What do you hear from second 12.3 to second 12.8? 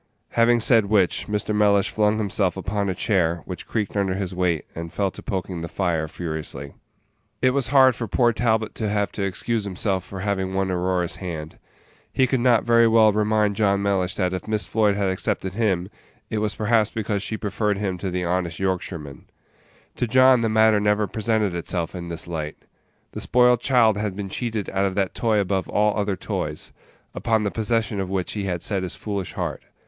not